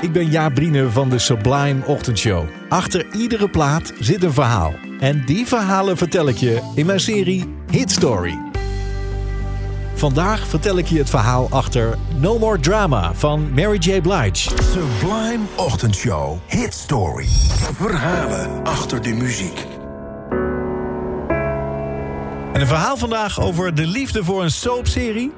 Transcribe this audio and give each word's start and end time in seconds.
Ik 0.00 0.12
ben 0.12 0.30
Jaap 0.30 0.54
Brine 0.54 0.90
van 0.90 1.08
de 1.08 1.18
Sublime 1.18 1.86
Ochtendshow. 1.86 2.46
Achter 2.68 3.06
iedere 3.14 3.48
plaat 3.48 3.92
zit 3.98 4.22
een 4.22 4.32
verhaal. 4.32 4.74
En 5.00 5.24
die 5.24 5.46
verhalen 5.46 5.96
vertel 5.96 6.28
ik 6.28 6.36
je 6.36 6.72
in 6.74 6.86
mijn 6.86 7.00
serie 7.00 7.54
Hit 7.70 7.90
Story. 7.90 8.38
Vandaag 9.94 10.46
vertel 10.46 10.78
ik 10.78 10.86
je 10.86 10.98
het 10.98 11.10
verhaal 11.10 11.46
achter 11.50 11.98
No 12.16 12.38
More 12.38 12.60
Drama 12.60 13.14
van 13.14 13.52
Mary 13.54 13.78
J. 13.78 14.00
Blige. 14.00 14.50
Sublime 14.72 15.44
Ochtendshow. 15.54 16.38
Hit 16.46 16.74
Story. 16.74 17.26
Verhalen 17.74 18.64
achter 18.64 19.02
de 19.02 19.12
muziek. 19.14 19.66
En 22.52 22.60
een 22.60 22.66
verhaal 22.66 22.96
vandaag 22.96 23.40
over 23.40 23.74
de 23.74 23.86
liefde 23.86 24.24
voor 24.24 24.42
een 24.42 24.50
soapserie. 24.50 25.32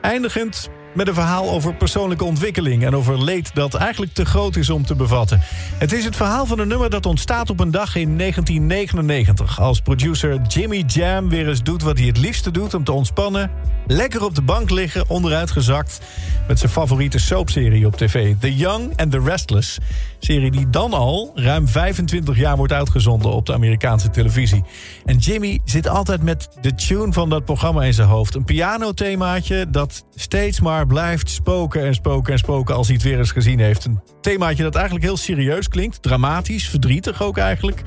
Eindigend 0.00 0.70
met 0.96 1.08
een 1.08 1.14
verhaal 1.14 1.50
over 1.50 1.74
persoonlijke 1.74 2.24
ontwikkeling... 2.24 2.84
en 2.84 2.96
over 2.96 3.24
leed 3.24 3.50
dat 3.54 3.74
eigenlijk 3.74 4.14
te 4.14 4.24
groot 4.24 4.56
is 4.56 4.70
om 4.70 4.86
te 4.86 4.94
bevatten. 4.94 5.40
Het 5.78 5.92
is 5.92 6.04
het 6.04 6.16
verhaal 6.16 6.46
van 6.46 6.58
een 6.58 6.68
nummer 6.68 6.90
dat 6.90 7.06
ontstaat 7.06 7.50
op 7.50 7.60
een 7.60 7.70
dag 7.70 7.96
in 7.96 8.18
1999... 8.18 9.60
als 9.60 9.80
producer 9.80 10.40
Jimmy 10.40 10.84
Jam 10.86 11.28
weer 11.28 11.48
eens 11.48 11.62
doet 11.62 11.82
wat 11.82 11.98
hij 11.98 12.06
het 12.06 12.18
liefste 12.18 12.50
doet... 12.50 12.74
om 12.74 12.84
te 12.84 12.92
ontspannen, 12.92 13.50
lekker 13.86 14.24
op 14.24 14.34
de 14.34 14.42
bank 14.42 14.70
liggen, 14.70 15.08
onderuitgezakt... 15.08 16.00
met 16.48 16.58
zijn 16.58 16.72
favoriete 16.72 17.18
soapserie 17.18 17.86
op 17.86 17.96
tv, 17.96 18.34
The 18.40 18.54
Young 18.54 18.92
and 18.96 19.10
the 19.10 19.20
Restless... 19.20 19.78
serie 20.18 20.50
die 20.50 20.70
dan 20.70 20.92
al 20.92 21.32
ruim 21.34 21.68
25 21.68 22.36
jaar 22.36 22.56
wordt 22.56 22.72
uitgezonden 22.72 23.32
op 23.32 23.46
de 23.46 23.52
Amerikaanse 23.52 24.10
televisie. 24.10 24.64
En 25.04 25.16
Jimmy 25.18 25.60
zit 25.64 25.88
altijd 25.88 26.22
met 26.22 26.48
de 26.60 26.74
tune 26.74 27.12
van 27.12 27.28
dat 27.28 27.44
programma 27.44 27.84
in 27.84 27.94
zijn 27.94 28.08
hoofd. 28.08 28.34
Een 28.34 28.44
pianothemaatje 28.44 29.70
dat 29.70 30.04
steeds 30.14 30.60
maar 30.60 30.85
blijft 30.86 31.30
spoken 31.30 31.84
en 31.84 31.94
spoken 31.94 32.32
en 32.32 32.38
spoken... 32.38 32.74
als 32.74 32.86
hij 32.86 32.96
het 32.96 33.04
weer 33.04 33.18
eens 33.18 33.30
gezien 33.30 33.58
heeft. 33.58 33.84
Een 33.84 34.00
themaatje 34.20 34.62
dat 34.62 34.74
eigenlijk 34.74 35.04
heel 35.04 35.16
serieus 35.16 35.68
klinkt. 35.68 36.02
Dramatisch, 36.02 36.68
verdrietig 36.68 37.22
ook 37.22 37.38
eigenlijk. 37.38 37.82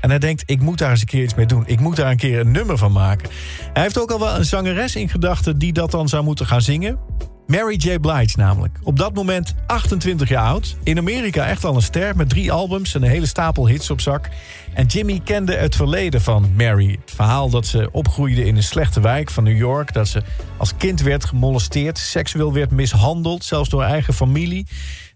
En 0.00 0.10
hij 0.10 0.18
denkt, 0.18 0.42
ik 0.46 0.60
moet 0.60 0.78
daar 0.78 0.90
eens 0.90 1.00
een 1.00 1.06
keer 1.06 1.22
iets 1.22 1.34
mee 1.34 1.46
doen. 1.46 1.62
Ik 1.66 1.80
moet 1.80 1.96
daar 1.96 2.10
een 2.10 2.16
keer 2.16 2.40
een 2.40 2.50
nummer 2.50 2.78
van 2.78 2.92
maken. 2.92 3.28
Hij 3.72 3.82
heeft 3.82 3.98
ook 3.98 4.10
al 4.10 4.18
wel 4.18 4.36
een 4.36 4.44
zangeres 4.44 4.96
in 4.96 5.08
gedachten... 5.08 5.58
die 5.58 5.72
dat 5.72 5.90
dan 5.90 6.08
zou 6.08 6.24
moeten 6.24 6.46
gaan 6.46 6.62
zingen. 6.62 6.98
Mary 7.46 7.76
J. 7.76 7.98
Blige 7.98 8.38
namelijk. 8.38 8.78
Op 8.82 8.96
dat 8.96 9.14
moment 9.14 9.54
28 9.66 10.28
jaar 10.28 10.46
oud. 10.46 10.76
In 10.82 10.98
Amerika 10.98 11.46
echt 11.46 11.64
al 11.64 11.74
een 11.74 11.82
ster 11.82 12.16
met 12.16 12.28
drie 12.28 12.52
albums 12.52 12.94
en 12.94 13.02
een 13.02 13.08
hele 13.08 13.26
stapel 13.26 13.68
hits 13.68 13.90
op 13.90 14.00
zak. 14.00 14.28
En 14.74 14.86
Jimmy 14.86 15.20
kende 15.24 15.54
het 15.54 15.76
verleden 15.76 16.20
van 16.20 16.50
Mary. 16.56 16.90
Het 16.90 17.14
verhaal 17.14 17.50
dat 17.50 17.66
ze 17.66 17.88
opgroeide 17.92 18.44
in 18.44 18.56
een 18.56 18.62
slechte 18.62 19.00
wijk 19.00 19.30
van 19.30 19.44
New 19.44 19.56
York. 19.56 19.92
Dat 19.92 20.08
ze 20.08 20.22
als 20.56 20.76
kind 20.76 21.00
werd 21.00 21.24
gemolesteerd, 21.24 21.98
seksueel 21.98 22.52
werd 22.52 22.70
mishandeld, 22.70 23.44
zelfs 23.44 23.68
door 23.68 23.82
eigen 23.82 24.14
familie. 24.14 24.66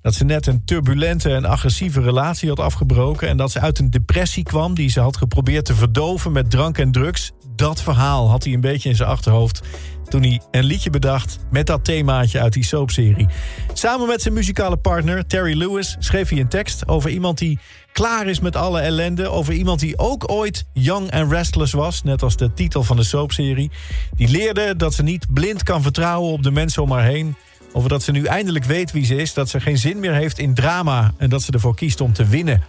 Dat 0.03 0.15
ze 0.15 0.25
net 0.25 0.47
een 0.47 0.65
turbulente 0.65 1.35
en 1.35 1.45
agressieve 1.45 2.01
relatie 2.01 2.49
had 2.49 2.61
afgebroken. 2.61 3.29
En 3.29 3.37
dat 3.37 3.51
ze 3.51 3.61
uit 3.61 3.79
een 3.79 3.91
depressie 3.91 4.43
kwam 4.43 4.75
die 4.75 4.91
ze 4.91 5.01
had 5.01 5.17
geprobeerd 5.17 5.65
te 5.65 5.75
verdoven 5.75 6.33
met 6.33 6.51
drank 6.51 6.79
en 6.79 6.93
drugs. 6.93 7.33
Dat 7.57 7.83
verhaal 7.83 8.31
had 8.31 8.45
hij 8.45 8.53
een 8.53 8.61
beetje 8.61 8.89
in 8.89 8.97
zijn 8.97 9.09
achterhoofd 9.09 9.63
toen 10.09 10.23
hij 10.23 10.41
een 10.51 10.65
liedje 10.65 10.91
bedacht 10.91 11.39
met 11.51 11.67
dat 11.67 11.85
themaatje 11.85 12.41
uit 12.41 12.53
die 12.53 12.65
soapserie. 12.65 13.29
Samen 13.73 14.07
met 14.07 14.23
zijn 14.23 14.35
muzikale 14.35 14.77
partner 14.77 15.27
Terry 15.27 15.57
Lewis 15.57 15.97
schreef 15.99 16.29
hij 16.29 16.39
een 16.39 16.49
tekst 16.49 16.89
over 16.89 17.11
iemand 17.11 17.39
die 17.39 17.59
klaar 17.93 18.27
is 18.27 18.41
met 18.41 18.57
alle 18.57 18.81
ellende. 18.81 19.29
Over 19.29 19.53
iemand 19.55 19.81
die 19.81 19.99
ook 19.99 20.31
ooit 20.31 20.65
young 20.73 21.13
and 21.13 21.33
restless 21.33 21.73
was, 21.73 22.03
net 22.03 22.23
als 22.23 22.37
de 22.37 22.53
titel 22.53 22.83
van 22.83 22.97
de 22.97 23.05
soapserie. 23.05 23.71
Die 24.17 24.29
leerde 24.29 24.77
dat 24.77 24.95
ze 24.95 25.03
niet 25.03 25.27
blind 25.33 25.63
kan 25.63 25.83
vertrouwen 25.83 26.33
op 26.33 26.43
de 26.43 26.51
mensen 26.51 26.83
om 26.83 26.93
haar 26.93 27.05
heen. 27.05 27.37
Over 27.73 27.89
dat 27.89 28.03
ze 28.03 28.13
nu 28.13 28.25
eindelijk 28.25 28.65
weet 28.65 28.93
wie 28.93 29.05
ze 29.05 29.17
is, 29.17 29.35
dat 29.35 29.49
ze 29.49 29.61
geen 29.61 29.79
zin 29.79 30.01
meer 30.01 30.15
heeft 30.15 30.39
in 30.39 30.55
drama 30.55 31.13
en 31.17 31.29
dat 31.29 31.43
ze 31.43 31.53
ervoor 31.53 31.75
kiest 31.75 32.01
om 32.01 32.13
te 32.13 32.27
winnen. 32.27 32.63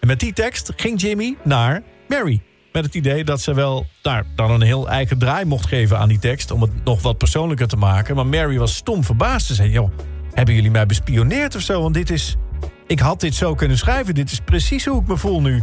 En 0.00 0.06
met 0.06 0.20
die 0.20 0.32
tekst 0.32 0.72
ging 0.76 1.00
Jimmy 1.00 1.36
naar 1.44 1.82
Mary. 2.08 2.42
Met 2.74 2.84
het 2.84 2.94
idee 2.94 3.24
dat 3.24 3.40
ze 3.40 3.54
wel 3.54 3.86
daar 4.02 4.24
dan 4.34 4.50
een 4.50 4.62
heel 4.62 4.88
eigen 4.88 5.18
draai 5.18 5.44
mocht 5.44 5.66
geven 5.66 5.98
aan 5.98 6.08
die 6.08 6.18
tekst... 6.18 6.50
om 6.50 6.62
het 6.62 6.84
nog 6.84 7.02
wat 7.02 7.18
persoonlijker 7.18 7.66
te 7.66 7.76
maken. 7.76 8.16
Maar 8.16 8.26
Mary 8.26 8.58
was 8.58 8.74
stom 8.74 9.04
verbaasd. 9.04 9.46
Ze 9.46 9.54
zei, 9.54 9.70
joh, 9.70 9.90
hebben 10.32 10.54
jullie 10.54 10.70
mij 10.70 10.86
bespioneerd 10.86 11.54
of 11.54 11.60
zo? 11.60 11.82
Want 11.82 11.94
dit 11.94 12.10
is... 12.10 12.36
Ik 12.86 12.98
had 12.98 13.20
dit 13.20 13.34
zo 13.34 13.54
kunnen 13.54 13.78
schrijven. 13.78 14.14
Dit 14.14 14.30
is 14.30 14.40
precies 14.40 14.84
hoe 14.84 15.00
ik 15.00 15.06
me 15.06 15.16
voel 15.16 15.40
nu. 15.40 15.62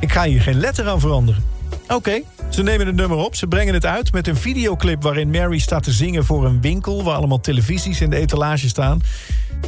Ik 0.00 0.12
ga 0.12 0.24
hier 0.24 0.40
geen 0.40 0.58
letter 0.58 0.88
aan 0.88 1.00
veranderen. 1.00 1.42
Oké, 1.88 2.20
ze 2.50 2.62
nemen 2.62 2.86
het 2.86 2.96
nummer 2.96 3.18
op. 3.18 3.34
Ze 3.34 3.46
brengen 3.46 3.74
het 3.74 3.86
uit 3.86 4.12
met 4.12 4.26
een 4.26 4.36
videoclip 4.36 5.02
waarin 5.02 5.30
Mary 5.30 5.58
staat 5.58 5.82
te 5.82 5.92
zingen 5.92 6.24
voor 6.24 6.44
een 6.44 6.60
winkel... 6.60 7.04
waar 7.04 7.16
allemaal 7.16 7.40
televisies 7.40 8.00
in 8.00 8.10
de 8.10 8.16
etalage 8.16 8.68
staan. 8.68 9.00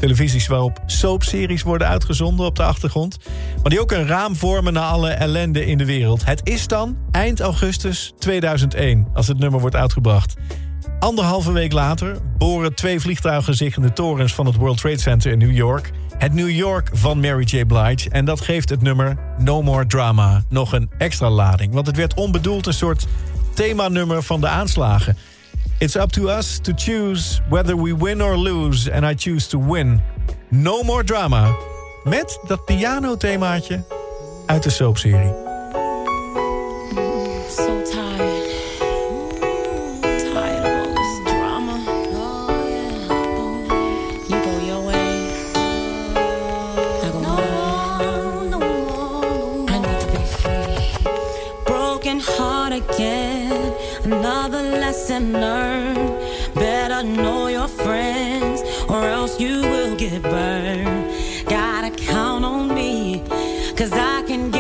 Televisies 0.01 0.47
waarop 0.47 0.83
soapseries 0.87 1.63
worden 1.63 1.89
uitgezonden 1.89 2.47
op 2.47 2.57
de 2.57 2.63
achtergrond. 2.63 3.19
Maar 3.63 3.71
die 3.71 3.81
ook 3.81 3.93
een 3.93 4.07
raam 4.07 4.37
vormen 4.37 4.73
naar 4.73 4.85
alle 4.85 5.11
ellende 5.11 5.67
in 5.67 5.79
de 5.79 5.85
wereld. 5.85 6.25
Het 6.25 6.41
is 6.43 6.67
dan 6.67 6.97
eind 7.11 7.41
augustus 7.41 8.13
2001 8.19 9.09
als 9.15 9.29
het 9.29 9.39
nummer 9.39 9.61
wordt 9.61 9.77
uitgebracht. 9.77 10.35
Anderhalve 10.99 11.53
week 11.53 11.73
later 11.73 12.17
boren 12.39 12.75
twee 12.75 13.01
vliegtuigen 13.01 13.55
zich 13.55 13.77
in 13.77 13.83
de 13.83 13.93
torens 13.93 14.35
van 14.35 14.47
het 14.47 14.57
World 14.57 14.81
Trade 14.81 14.99
Center 14.99 15.33
in 15.33 15.39
New 15.39 15.53
York. 15.53 15.91
Het 16.19 16.35
New 16.35 16.51
York 16.51 16.91
van 16.93 17.21
Mary 17.21 17.45
J. 17.45 17.65
Blige. 17.65 18.11
En 18.11 18.25
dat 18.25 18.41
geeft 18.41 18.69
het 18.69 18.83
nummer 18.83 19.17
No 19.39 19.63
More 19.63 19.87
Drama 19.87 20.43
nog 20.49 20.73
een 20.73 20.91
extra 20.99 21.31
lading. 21.31 21.75
Want 21.75 21.87
het 21.87 21.97
werd 21.97 22.15
onbedoeld 22.15 22.67
een 22.67 22.73
soort 22.73 23.07
themanummer 23.55 24.23
van 24.23 24.41
de 24.41 24.49
aanslagen. 24.49 25.17
It's 25.79 25.95
up 25.95 26.11
to 26.11 26.29
us 26.29 26.59
to 26.63 26.73
choose 26.77 27.41
whether 27.49 27.83
we 27.83 27.97
win 27.97 28.23
or 28.23 28.37
lose. 28.37 28.93
And 28.93 29.05
I 29.05 29.15
choose 29.17 29.49
to 29.49 29.73
win. 29.73 30.01
No 30.49 30.83
More 30.83 31.05
Drama. 31.05 31.55
Met 32.05 32.41
dat 32.47 32.65
piano-themaatje 32.65 33.85
uit 34.47 34.63
de 34.63 34.71
soapserie. 34.71 35.48
Lesson 54.89 55.35
learned. 55.35 56.55
Better 56.55 57.03
know 57.03 57.49
your 57.49 57.69
friends, 57.69 58.63
or 58.89 59.03
else 59.05 59.39
you 59.39 59.61
will 59.73 59.95
get 59.97 60.23
burned. 60.23 61.05
Gotta 61.47 61.91
count 61.91 62.43
on 62.43 62.75
me, 62.75 63.23
cause 63.77 63.93
I 63.93 64.23
can 64.27 64.51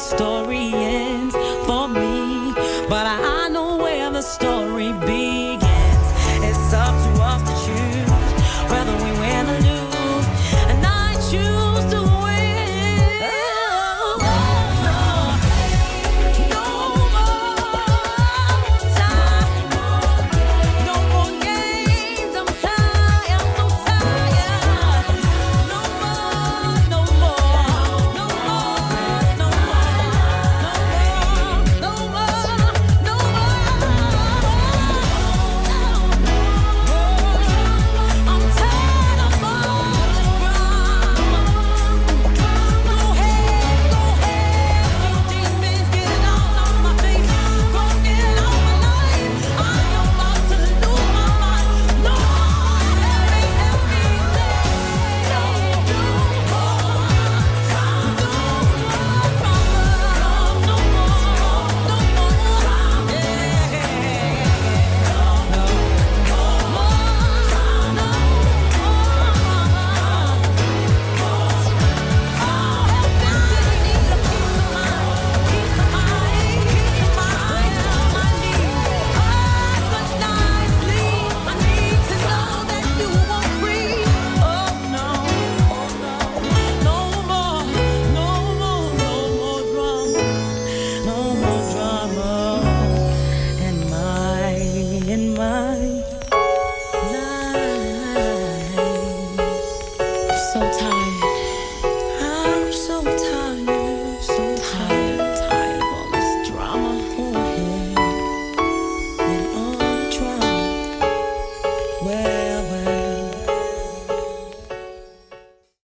story 0.00 0.72
ends. 0.72 1.19